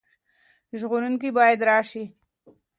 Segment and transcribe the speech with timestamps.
[0.79, 2.03] ژغورونکی باید راشي.